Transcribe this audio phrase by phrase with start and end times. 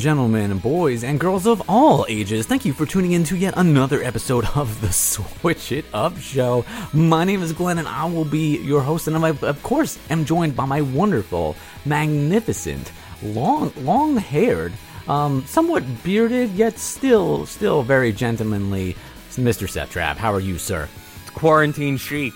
[0.00, 4.02] gentlemen, boys and girls of all ages, thank you for tuning in to yet another
[4.02, 6.64] episode of the Switch It Up Show.
[6.94, 10.24] My name is Glenn, and I will be your host, and I, of course, am
[10.24, 12.92] joined by my wonderful, magnificent,
[13.22, 14.72] long, long-haired,
[15.06, 18.96] um, somewhat bearded, yet still, still very gentlemanly,
[19.32, 19.68] Mr.
[19.68, 20.16] Septrap.
[20.16, 20.88] How are you, sir?
[21.34, 22.32] Quarantine chic.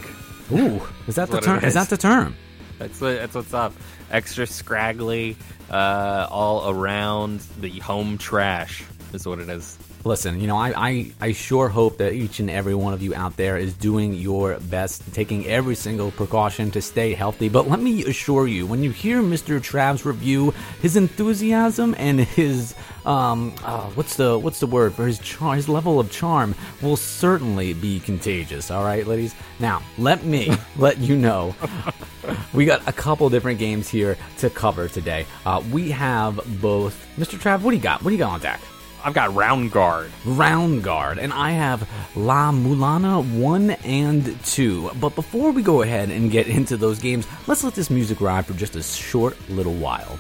[0.53, 1.59] Ooh, is that the term?
[1.59, 1.75] Is is.
[1.75, 2.37] that the term?
[2.85, 3.73] That's what, that's what's up.
[4.11, 5.39] Extra scraggly,
[5.71, 8.85] uh, all around the home trash
[9.15, 9.79] is what it is.
[10.05, 13.15] Listen, you know, I, I, I sure hope that each and every one of you
[13.15, 17.49] out there is doing your best, taking every single precaution to stay healthy.
[17.49, 19.63] But let me assure you, when you hear Mr.
[19.63, 22.75] Trav's review, his enthusiasm and his
[23.07, 26.97] um, uh, what's the what's the word for his char- his level of charm will
[26.97, 28.71] certainly be contagious.
[28.71, 29.35] All right, ladies.
[29.59, 31.55] Now, let me let you know
[32.55, 35.27] we got a couple different games here to cover today.
[35.45, 37.39] Uh, we have both Mr.
[37.39, 37.63] Trav.
[37.63, 38.03] What do you got?
[38.03, 38.61] What do you got on deck?
[39.05, 40.11] I've got round guard.
[40.25, 44.93] Round Guard, and I have La Mulana 1 and 2.
[44.99, 48.47] But before we go ahead and get into those games, let's let this music ride
[48.47, 50.19] for just a short little while.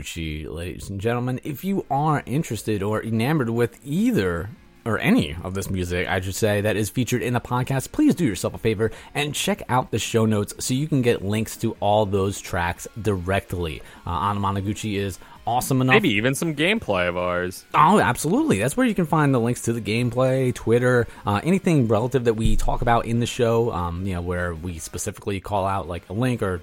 [0.00, 1.40] Managuchi, ladies and gentlemen.
[1.44, 4.50] If you are interested or enamored with either
[4.84, 8.14] or any of this music, I should say, that is featured in the podcast, please
[8.14, 11.56] do yourself a favor and check out the show notes so you can get links
[11.58, 13.82] to all those tracks directly.
[14.06, 15.94] Uh, Anamanaguchi is awesome enough.
[15.94, 17.66] Maybe even some gameplay of ours.
[17.74, 18.58] Oh, absolutely.
[18.58, 22.34] That's where you can find the links to the gameplay, Twitter, uh, anything relative that
[22.34, 23.70] we talk about in the show.
[23.72, 26.62] Um, you know, where we specifically call out like a link or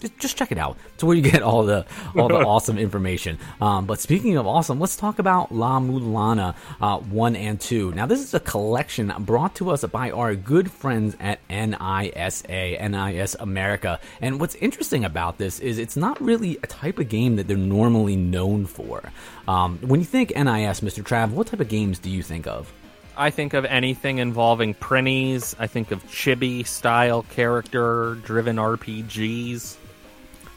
[0.00, 0.76] just, just check it out.
[0.94, 1.86] It's where you get all the
[2.16, 3.38] all the awesome information.
[3.60, 7.92] Um, but speaking of awesome, let's talk about La Mulana uh, one and two.
[7.92, 13.36] Now, this is a collection brought to us by our good friends at NISA, NIS
[13.38, 14.00] America.
[14.20, 17.56] And what's interesting about this is it's not really a type of game that they're
[17.56, 19.02] normally known for.
[19.46, 21.02] Um, when you think NIS, Mr.
[21.02, 22.72] Trav, what type of games do you think of?
[23.16, 25.56] I think of anything involving Prinnies.
[25.58, 29.76] I think of chibi style character driven RPGs.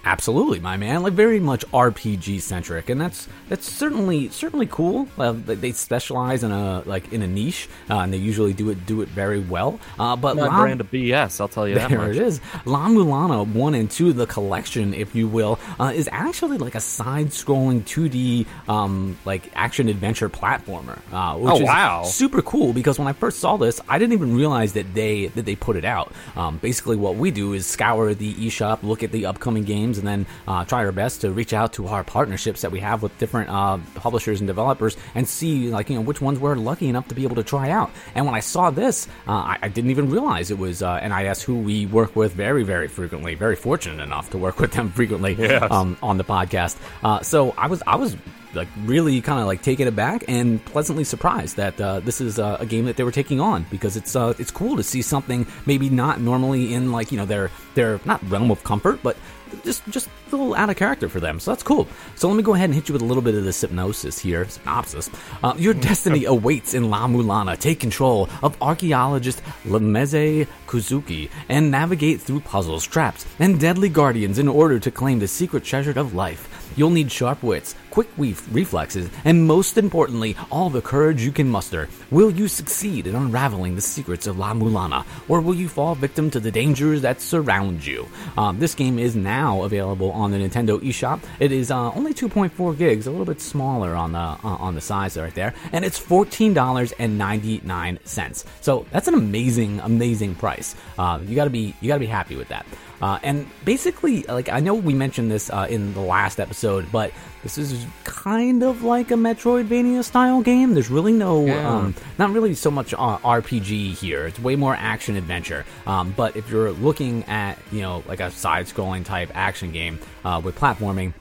[0.04, 1.04] Absolutely, my man.
[1.04, 5.08] Like very much RPG centric, and that's that's certainly certainly cool.
[5.18, 8.86] Uh, they specialize in a like in a niche, uh, and they usually do it
[8.88, 9.80] do it very well.
[10.00, 12.16] Uh, but My La- brand of BS, I'll tell you that there much.
[12.16, 12.42] it is.
[12.66, 16.80] La Mulana 1 and 2, the collection, if you will, uh, is actually like a
[16.82, 20.98] side scrolling 2D um, like action adventure platformer.
[21.12, 22.04] Uh, which Oh, is wow.
[22.06, 25.46] super cool because when I first saw this, I didn't even realize that they that
[25.46, 26.12] they put it out.
[26.36, 30.08] Um, basically, what we do is scour the eShop, look at the upcoming games, and
[30.08, 33.18] then uh, try our best to reach out to our partnerships that we have with
[33.18, 37.08] different uh, publishers and developers and see like you know which ones we're lucky enough
[37.08, 37.92] to be able to try out.
[38.16, 41.42] And when I saw this, uh, I, I didn't even realize it was uh, NIS
[41.42, 43.36] who we work with very very frequently.
[43.36, 45.72] Very fortunate enough to work with them frequently Yes.
[45.72, 46.78] um, on the podcast.
[47.04, 48.16] Uh, so I was I was
[48.54, 52.58] like really kind of like taken aback and pleasantly surprised that uh, this is uh,
[52.60, 55.48] a game that they were taking on because it's uh, it's cool to see something
[55.66, 59.16] maybe not normally in like you know their their not realm of comfort but
[59.64, 61.88] just just a little out of character for them so that's cool.
[62.16, 64.20] So let me go ahead and hit you with a little bit of the hypnosis
[64.20, 65.10] here synopsis.
[65.44, 67.58] Uh, your destiny awaits in La Mulana.
[67.58, 74.48] Take control of archaeologist Lemeza Kosugi and navigate through puzzles traps and deadly guardians in
[74.48, 76.48] order to claim the secret treasure of life.
[76.78, 81.88] You'll need sharp wits, quick reflexes, and most importantly, all the courage you can muster.
[82.10, 86.32] Will you succeed in unraveling the secrets of La Mulana, or will you fall victim
[86.32, 88.08] to the dangers that surround you?
[88.38, 91.22] Um, this game is now available on the Nintendo eShop.
[91.40, 94.82] It is uh, only 2.4 gigs, a little bit smaller on the uh, on the
[94.82, 98.46] size right there, and it's fourteen dollars and ninety nine cents.
[98.62, 100.76] So that's an amazing, amazing price.
[100.98, 102.66] Uh, you gotta be you gotta be happy with that.
[103.02, 107.12] Uh, and basically, like I know we mentioned this uh, in the last episode, but
[107.44, 110.74] this is kind of like a Metroidvania style game.
[110.74, 111.70] There's really no, Yeah.
[111.70, 114.26] um, not really so much uh, RPG here.
[114.28, 115.66] It's way more action adventure.
[115.88, 120.42] Um, but if you're looking at you know like a side-scrolling type action game uh,
[120.44, 121.14] with platforming,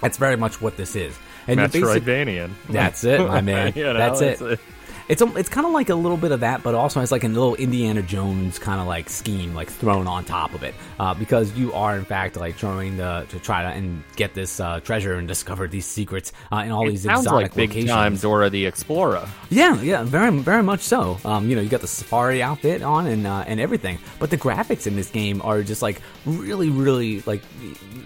[0.00, 1.14] that's very much what this is.
[1.46, 2.50] And you're basic- Metroidvanian.
[2.70, 3.72] that's it, my man.
[3.76, 4.60] You know, That's it.
[5.08, 7.24] It's a- it's kind of like a little bit of that, but also has like
[7.24, 11.14] a little Indiana Jones kind of like scheme like thrown on top of it, uh,
[11.14, 14.80] because you are in fact like trying to to try to and get this uh,
[14.80, 17.90] treasure and discover these secrets uh, in all It these sounds exotic like big locations.
[17.90, 19.28] time Dora the Explorer.
[19.50, 21.18] Yeah, yeah, very, very much so.
[21.24, 24.38] Um, you know, you got the safari outfit on and uh, and everything, but the
[24.38, 27.42] graphics in this game are just like really, really like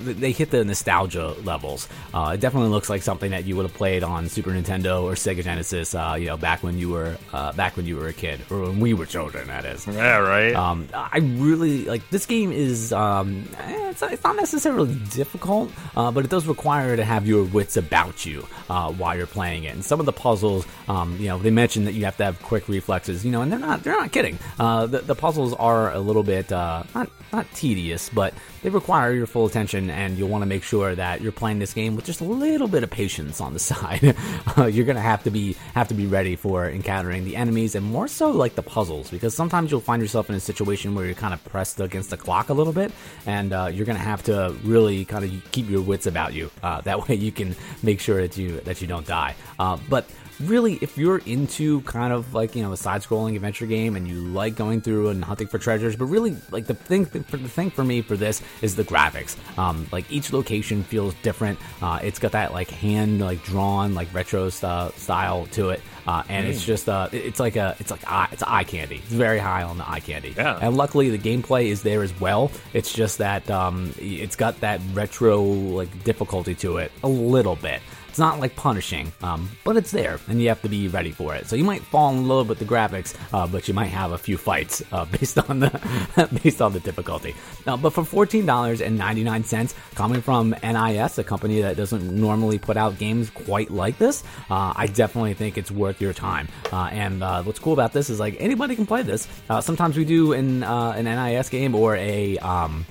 [0.01, 1.89] they hit the nostalgia levels.
[2.15, 5.13] Uh, it definitely looks like something that you would have played on Super Nintendo or
[5.13, 5.95] Sega Genesis.
[5.95, 8.63] Uh, you know, back when you were uh, back when you were a kid or
[8.63, 9.47] when we were children.
[9.49, 9.87] That is.
[9.87, 10.55] Yeah, right.
[10.55, 12.53] Um, I really like this game.
[12.53, 17.27] Is um, eh, it's, it's not necessarily difficult, uh, but it does require to have
[17.27, 19.75] your wits about you uh, while you're playing it.
[19.75, 22.43] And some of the puzzles, um, you know, they mentioned that you have to have
[22.43, 23.25] quick reflexes.
[23.25, 24.39] You know, and they're not they're not kidding.
[24.59, 29.13] Uh, the, the puzzles are a little bit uh, not not tedious, but they require
[29.13, 32.05] your full attention, and you'll want to make sure that you're playing this game with
[32.05, 34.17] just a little bit of patience on the side.
[34.57, 37.85] uh, you're gonna have to be have to be ready for encountering the enemies, and
[37.85, 41.15] more so like the puzzles, because sometimes you'll find yourself in a situation where you're
[41.15, 42.93] kind of pressed against the clock a little bit,
[43.27, 46.51] and uh, you're gonna have to really kind of keep your wits about you.
[46.63, 49.35] Uh, that way, you can make sure that you that you don't die.
[49.59, 50.09] Uh, but
[50.41, 54.21] really, if you're into kind of like you know a side-scrolling adventure game and you
[54.21, 57.71] like going through and hunting for treasures, but really like the thing for the thing
[57.71, 59.37] for me for this is the graphics.
[59.59, 61.59] Um, like each location feels different.
[61.83, 65.81] Uh, it's got that like hand like drawn like retro st- style to it.
[66.07, 68.97] Uh, and it's just uh, it's like a it's like eye, it's eye candy.
[68.97, 70.35] It's very high on the eye candy.
[70.35, 70.59] Yeah.
[70.61, 72.51] And luckily the gameplay is there as well.
[72.73, 77.83] It's just that um, it's got that retro like difficulty to it a little bit.
[78.19, 81.37] It's not like punishing, um, but it's there, and you have to be ready for
[81.37, 81.47] it.
[81.47, 84.19] So you might fall in love with the graphics, uh, but you might have a
[84.19, 87.37] few fights uh, based on the based on the difficulty.
[87.65, 91.77] Uh, but for fourteen dollars and ninety nine cents, coming from NIS, a company that
[91.77, 96.13] doesn't normally put out games quite like this, uh, I definitely think it's worth your
[96.13, 96.49] time.
[96.73, 99.29] Uh, and uh, what's cool about this is like anybody can play this.
[99.61, 102.85] Sometimes we do in an NIS game or a um,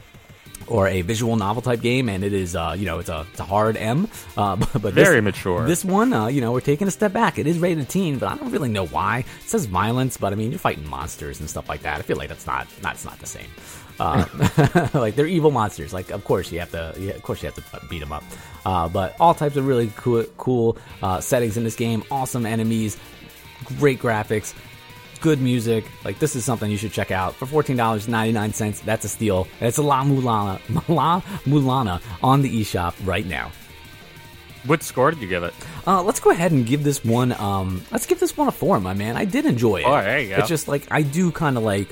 [0.67, 3.39] or a visual novel type game, and it is, uh, you know, it's a, it's
[3.39, 4.07] a hard M.
[4.35, 5.65] Uh, but but Very this, mature.
[5.65, 7.37] This one, uh, you know, we're taking a step back.
[7.39, 9.19] It is rated teen, but I don't really know why.
[9.19, 11.99] It says violence, but I mean, you're fighting monsters and stuff like that.
[11.99, 13.47] I feel like that's not that's not the same.
[13.99, 14.25] Uh,
[14.93, 15.93] like they're evil monsters.
[15.93, 18.23] Like of course you have to, yeah, of course you have to beat them up.
[18.65, 22.03] Uh, but all types of really cool, cool uh, settings in this game.
[22.11, 22.97] Awesome enemies,
[23.79, 24.53] great graphics
[25.17, 25.85] good music.
[26.05, 28.79] Like this is something you should check out for fourteen dollars ninety nine cents.
[28.81, 29.47] That's a steal.
[29.61, 30.59] It's a La Mulana,
[30.89, 33.51] La Mulana on the eShop right now.
[34.65, 35.53] what score did you give it?
[35.85, 37.31] Uh, let's go ahead and give this one.
[37.33, 39.15] Um, let's give this one a four, my man.
[39.15, 39.85] I did enjoy it.
[39.85, 40.35] Oh, there you go.
[40.37, 41.87] It's just like I do kind of like.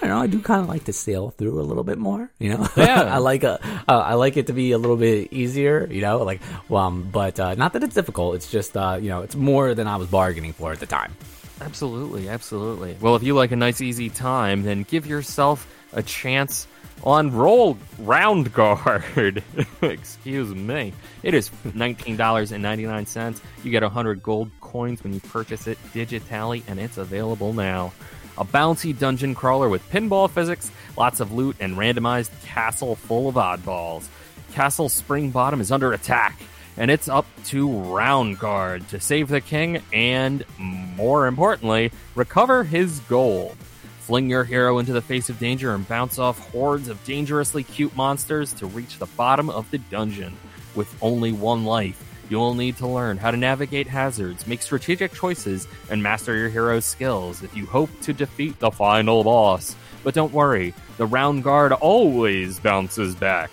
[0.00, 0.22] I don't know.
[0.22, 2.68] I do kind of like to sail through a little bit more, you know.
[2.76, 3.02] Yeah.
[3.14, 6.18] I like a, uh, I like it to be a little bit easier, you know.
[6.22, 8.36] Like, um, but uh, not that it's difficult.
[8.36, 11.16] It's just, uh, you know, it's more than I was bargaining for at the time.
[11.60, 12.96] Absolutely, absolutely.
[13.00, 16.66] Well, if you like a nice easy time, then give yourself a chance
[17.02, 19.42] on Roll Round Guard.
[19.82, 20.92] Excuse me.
[21.22, 23.40] It is $19.99.
[23.64, 27.92] You get 100 gold coins when you purchase it digitally, and it's available now.
[28.36, 33.34] A bouncy dungeon crawler with pinball physics, lots of loot, and randomized castle full of
[33.34, 34.06] oddballs.
[34.52, 36.40] Castle Spring Bottom is under attack
[36.78, 43.00] and it's up to Round Guard to save the king and, more importantly, recover his
[43.00, 43.56] gold.
[44.00, 47.94] Fling your hero into the face of danger and bounce off hordes of dangerously cute
[47.94, 50.34] monsters to reach the bottom of the dungeon.
[50.76, 55.66] With only one life, you'll need to learn how to navigate hazards, make strategic choices,
[55.90, 59.74] and master your hero's skills if you hope to defeat the final boss.
[60.04, 63.50] But don't worry, the Round Guard always bounces back.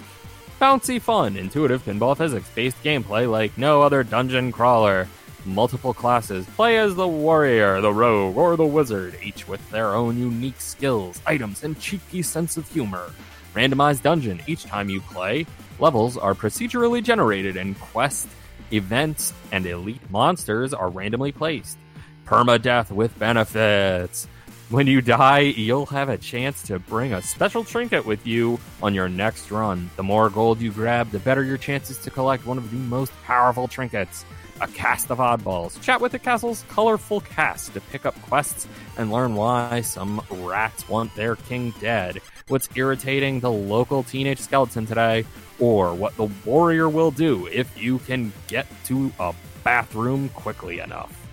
[0.65, 5.07] Bouncy fun, intuitive pinball physics based gameplay like no other dungeon crawler.
[5.45, 6.43] Multiple classes.
[6.55, 11.22] Play as the warrior, the rogue, or the wizard, each with their own unique skills,
[11.27, 13.12] items, and cheeky sense of humor.
[13.53, 15.45] Randomized dungeon each time you play.
[15.77, 18.27] Levels are procedurally generated, and quest,
[18.74, 21.77] events, and elite monsters are randomly placed.
[22.25, 24.27] Permadeath with benefits.
[24.75, 28.94] When you die, you'll have a chance to bring a special trinket with you on
[28.94, 29.89] your next run.
[29.96, 33.13] The more gold you grab, the better your chances to collect one of the most
[33.24, 34.25] powerful trinkets
[34.60, 35.82] a cast of oddballs.
[35.82, 38.67] Chat with the castle's colorful cast to pick up quests
[38.98, 44.86] and learn why some rats want their king dead, what's irritating the local teenage skeleton
[44.86, 45.24] today,
[45.58, 51.25] or what the warrior will do if you can get to a bathroom quickly enough.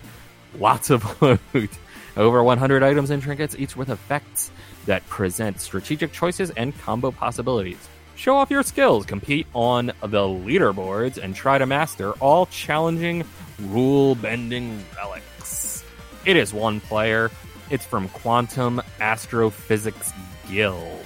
[0.59, 1.71] Lots of loot.
[2.17, 4.51] Over 100 items and trinkets, each with effects
[4.85, 7.87] that present strategic choices and combo possibilities.
[8.15, 13.23] Show off your skills, compete on the leaderboards, and try to master all challenging
[13.59, 15.83] rule bending relics.
[16.25, 17.31] It is one player.
[17.69, 20.13] It's from Quantum Astrophysics
[20.49, 21.05] Guild.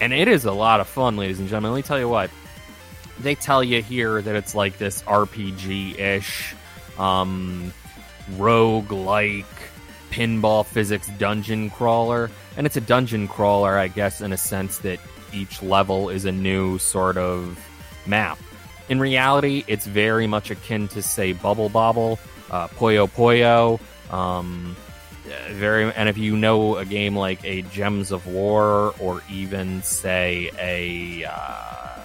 [0.00, 1.72] And it is a lot of fun, ladies and gentlemen.
[1.72, 2.30] Let me tell you what.
[3.18, 6.54] They tell you here that it's like this RPG ish,
[6.98, 7.72] um,
[8.36, 9.46] rogue like
[10.10, 12.30] pinball physics dungeon crawler.
[12.56, 14.98] And it's a dungeon crawler, I guess, in a sense that
[15.32, 17.58] each level is a new sort of
[18.06, 18.38] map.
[18.88, 22.18] In reality, it's very much akin to, say, Bubble Bobble,
[22.50, 23.80] uh, Puyo Puyo,
[24.12, 24.76] um,
[25.50, 30.50] very, and if you know a game like a Gems of War or even say
[30.58, 32.00] a uh,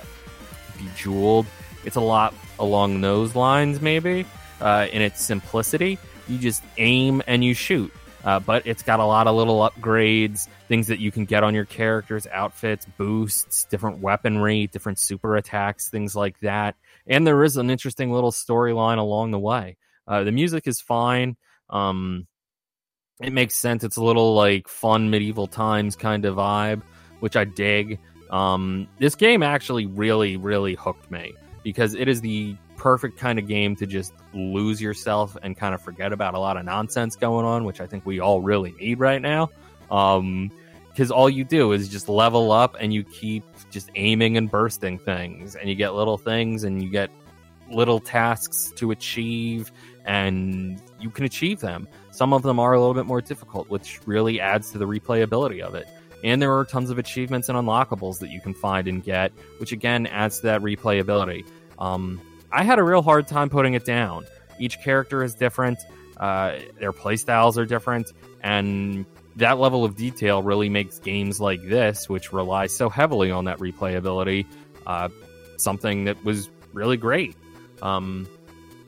[0.77, 1.45] Bejeweled,
[1.85, 4.25] it's a lot along those lines, maybe
[4.59, 5.99] uh, in its simplicity.
[6.31, 7.93] You just aim and you shoot.
[8.23, 11.55] Uh, but it's got a lot of little upgrades, things that you can get on
[11.55, 16.75] your characters, outfits, boosts, different weaponry, different super attacks, things like that.
[17.07, 19.75] And there is an interesting little storyline along the way.
[20.07, 21.35] Uh, the music is fine.
[21.69, 22.27] Um,
[23.21, 23.83] it makes sense.
[23.83, 26.83] It's a little like fun medieval times kind of vibe,
[27.19, 27.99] which I dig.
[28.29, 31.33] Um, this game actually really, really hooked me
[31.63, 35.81] because it is the perfect kind of game to just lose yourself and kind of
[35.81, 38.99] forget about a lot of nonsense going on, which I think we all really need
[38.99, 39.51] right now.
[39.91, 40.49] Um,
[40.89, 44.97] because all you do is just level up and you keep just aiming and bursting
[44.97, 47.11] things, and you get little things and you get
[47.71, 49.71] little tasks to achieve,
[50.05, 51.87] and you can achieve them.
[52.09, 55.61] Some of them are a little bit more difficult, which really adds to the replayability
[55.61, 55.87] of it.
[56.23, 59.71] And there are tons of achievements and unlockables that you can find and get, which
[59.71, 61.45] again adds to that replayability.
[61.77, 62.19] Um,
[62.51, 64.25] I had a real hard time putting it down.
[64.59, 65.79] Each character is different,
[66.17, 69.05] uh, their playstyles are different, and
[69.37, 73.59] that level of detail really makes games like this, which rely so heavily on that
[73.59, 74.45] replayability,
[74.85, 75.09] uh,
[75.57, 77.35] something that was really great.
[77.81, 78.27] Um,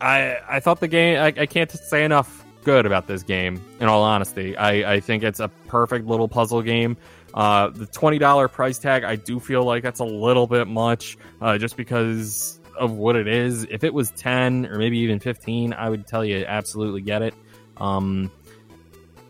[0.01, 1.17] I I thought the game.
[1.17, 3.63] I, I, can't say enough good about this game.
[3.79, 6.97] In all honesty, I, I think it's a perfect little puzzle game.
[7.33, 11.17] Uh, the twenty dollar price tag, I do feel like that's a little bit much,
[11.41, 13.65] uh, just because of what it is.
[13.69, 17.33] If it was 10 or maybe even 15, I would tell you absolutely get it.
[17.77, 18.31] Um,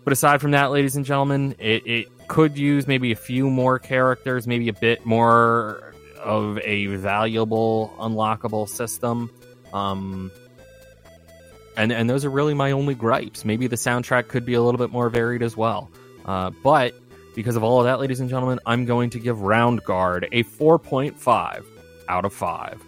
[0.04, 3.80] but aside from that, ladies and gentlemen, it, it could use maybe a few more
[3.80, 9.30] characters, maybe a bit more of a valuable unlockable system.
[9.74, 10.32] Um,
[11.76, 13.46] and and those are really my only gripes.
[13.46, 15.90] Maybe the soundtrack could be a little bit more varied as well.
[16.26, 16.94] Uh, but
[17.36, 20.44] because of all of that, ladies and gentlemen, I'm going to give Round Guard a
[20.44, 21.66] 4.5
[22.08, 22.82] out of 5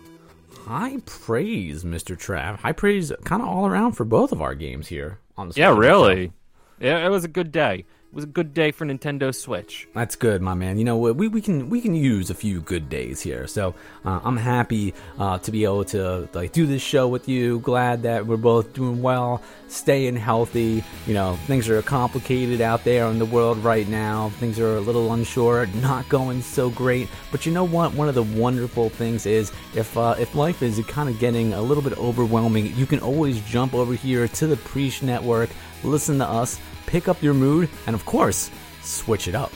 [0.65, 2.17] high praise, Mr.
[2.17, 2.57] Trav.
[2.57, 5.75] High praise kind of all around for both of our games here on the Yeah,
[5.77, 6.31] really.
[6.79, 9.89] Yeah, it was a good day was a good day for Nintendo Switch.
[9.93, 10.77] That's good, my man.
[10.77, 13.45] You know we, we can we can use a few good days here.
[13.45, 17.59] So uh, I'm happy uh, to be able to like do this show with you.
[17.59, 20.81] Glad that we're both doing well, staying healthy.
[21.05, 24.29] You know things are complicated out there in the world right now.
[24.39, 27.09] Things are a little unsure, not going so great.
[27.31, 27.93] But you know what?
[27.95, 31.61] One of the wonderful things is if uh, if life is kind of getting a
[31.61, 35.49] little bit overwhelming, you can always jump over here to the Preach Network,
[35.83, 38.49] listen to us pick up your mood, and of course,
[38.81, 39.51] switch it up.